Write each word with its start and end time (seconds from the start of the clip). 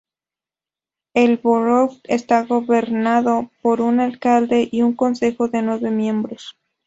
El 1.13 1.37
borough 1.37 1.93
está 2.05 2.43
gobernado 2.45 3.51
por 3.61 3.81
un 3.81 3.99
alcalde 3.99 4.67
y 4.71 4.81
un 4.81 4.95
consejo 4.95 5.47
de 5.47 5.61
nueve 5.61 5.91
miembros. 5.91 6.57